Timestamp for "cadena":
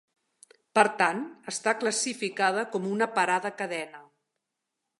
3.61-4.05